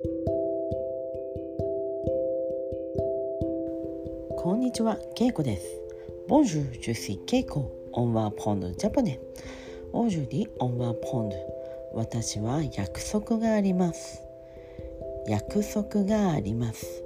[0.00, 0.06] こ
[4.54, 5.66] んにちは、ケイコです。
[6.28, 7.64] Bonjour, je suis Keiko.
[7.92, 9.18] On va prendre japonais.
[9.92, 11.34] Aujourd'hui, on va prendre
[11.92, 14.22] 私は約束があります。
[15.26, 17.02] 約束があります。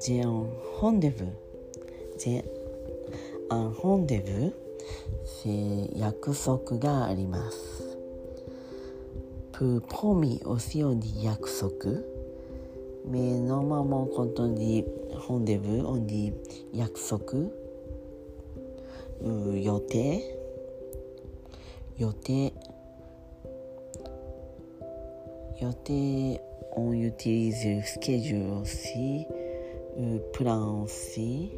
[0.00, 0.48] J'ai un
[0.80, 1.30] rendez-vous.
[2.18, 2.42] J'ai
[3.50, 4.52] un rendez-vous.
[5.24, 7.83] C'est 約束があります。
[9.56, 11.70] プーポミおすように約束。
[13.06, 14.84] 目のまもことに
[15.16, 16.32] 本でぶおに
[16.72, 17.38] 約束。
[19.20, 20.20] う予定。
[21.98, 22.52] 予定。
[25.60, 26.40] 予定
[26.74, 29.24] をユーティリズスケジュールをし
[30.32, 31.52] プランをし。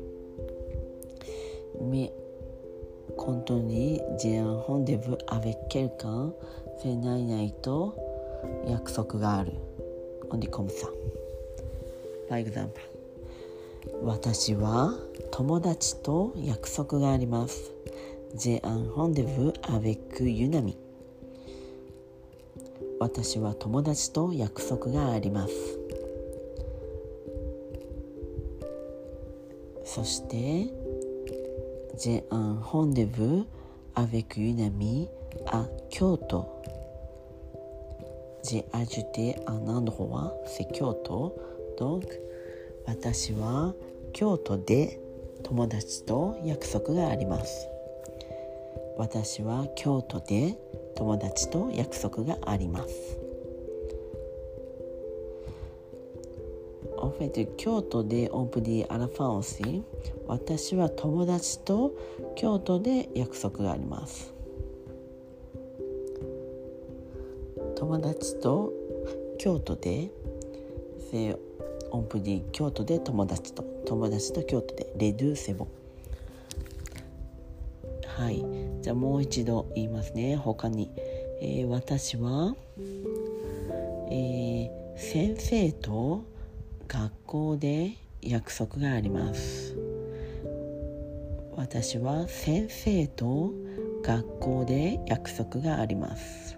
[1.80, 2.12] 目
[3.46, 6.34] 当にアンホンデブアベッケルカン
[6.82, 7.96] セナイナイと
[8.68, 9.52] 約束がある。
[10.28, 10.90] オンディコムさん。
[12.28, 12.70] For example
[14.02, 14.92] 私は
[15.30, 17.72] 友達と約束があります。
[18.34, 20.76] ジェアンホンデブアベックユナミ
[22.98, 25.52] 私は友達と約束があります。
[29.84, 30.85] そして
[31.98, 33.44] J'ai un rendez-vous
[33.94, 35.08] avec une amie
[35.46, 36.44] à Kyoto
[38.44, 41.34] J'ai ajouté un endroit c'est Kyoto
[41.78, 42.04] donc
[42.86, 43.74] 私は
[44.12, 45.00] 京都で
[45.42, 47.68] 友達と約束があります
[48.96, 50.56] 私は京都で
[50.96, 53.25] 友達と約束があります。
[57.06, 59.84] En fait, 京都で on peut dire à la fin aussi
[60.26, 61.92] 私は友達と
[62.34, 64.34] 京都で約束があります。
[67.76, 68.72] 友達と
[69.38, 70.10] 京都で
[71.12, 71.38] c'est
[71.92, 75.68] on peut dire 京都で友達と友達と京都で les deux c'est bon
[78.04, 78.44] はい。
[78.82, 80.34] じゃあもう一度言いますね。
[80.34, 80.90] 他に、
[81.40, 82.56] えー私は、
[84.10, 86.24] えー先生と
[86.88, 89.76] 学校で約束があります。
[91.56, 93.52] 私は先生と
[94.02, 96.56] 学校で約束があります。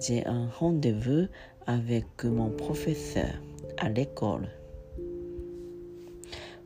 [0.00, 1.28] J'ai un rendez-vous
[1.66, 3.40] avec mon professeur
[3.76, 4.48] à l'école。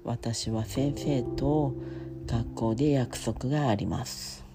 [0.04, 1.74] 私は先生と
[2.26, 4.47] 学校で約束があります。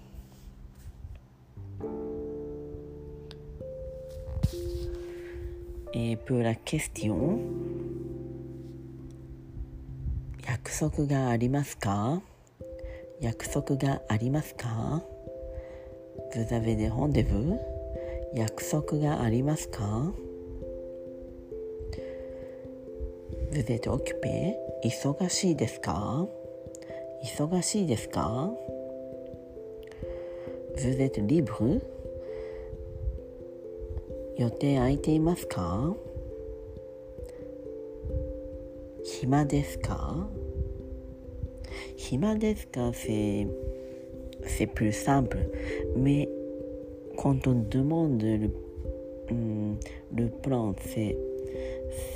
[5.96, 7.38] えー、pour la question
[10.44, 12.20] 約束がありますか
[13.20, 15.02] 約束がありますか
[16.34, 17.60] Vous avez des rendez-vous
[18.34, 20.12] 約束がありますか
[23.52, 26.26] Vous êtes occupé 忙しいですか
[27.22, 28.50] 忙しいですか
[30.76, 31.93] Vous êtes libre
[34.36, 35.94] 予定空いていますか？
[39.04, 40.28] 暇ですか？
[41.96, 42.92] 暇ですか？
[42.92, 43.46] せ、
[44.46, 45.52] せ、プルサンプル。
[45.96, 46.28] め、
[47.16, 48.42] コントンドゥモンドゥ
[49.30, 49.78] ル、んー、
[50.12, 51.16] ルプランセ、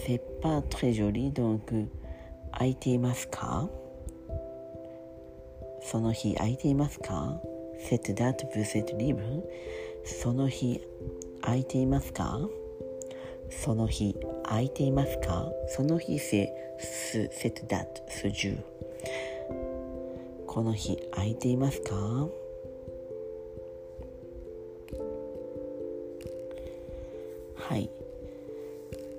[0.04, 1.86] せ、パー、トレジョリー、ドンク、
[2.50, 3.70] 空いていますか
[5.82, 7.40] その日空いていますか？
[7.78, 9.22] せ、だって、ぶせ、リブ
[10.04, 10.80] その日、
[11.42, 12.40] 空いていますか？
[13.50, 15.50] その日空いていますか？
[15.68, 18.58] その日 c'est ce- cette date ce jour
[20.46, 22.28] この日空いていますか？
[27.56, 27.90] はい。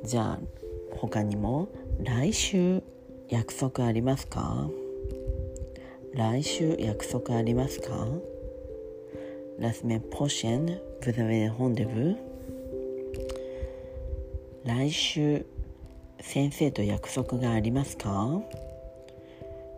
[0.03, 0.39] じゃあ
[0.95, 1.67] 他にも
[2.03, 2.81] 来週
[3.27, 4.69] 約束ありますか？
[6.13, 8.07] 来週約束ありますか
[9.59, 12.16] ？La semaine prochaine, vous avez un rendez-vous
[14.64, 15.44] 来週
[16.20, 18.40] 先生と約束がありますか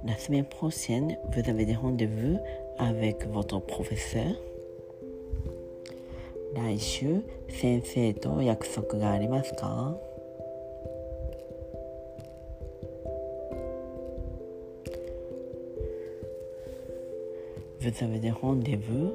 [0.05, 2.39] La semaine prochaine, vous avez des rendez-vous
[2.79, 4.37] avec votre professeur
[6.55, 9.97] 来週先生と約束がありますか
[17.81, 19.15] Vous avez des rendez-vous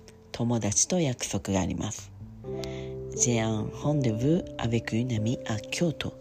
[0.31, 2.11] 友達と約束があります。
[3.15, 6.13] J'ai un rendez-vous avec une amie à 京都。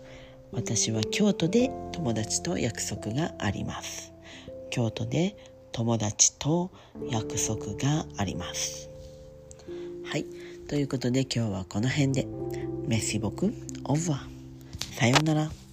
[0.53, 4.13] 私は京都で友達と約束があります。
[4.71, 5.37] 京都で
[5.73, 6.71] 友達と
[7.09, 8.91] 約束があります。
[10.05, 10.27] はい。
[10.69, 12.27] ということで今日はこの辺で。
[12.87, 13.53] メッシボク。
[13.85, 15.70] オーバーさようなら。